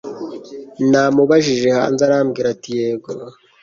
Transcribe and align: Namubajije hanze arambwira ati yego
Namubajije 0.91 1.67
hanze 1.77 2.01
arambwira 2.07 2.47
ati 2.55 2.69
yego 2.79 3.09